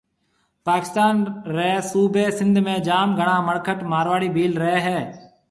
[0.67, 1.13] پاڪستان
[1.55, 4.99] ري صُوبَي سنڌ ۾ جام گھڻا مڙکٽ (مارواڙي ڀيل) رهيَ هيَ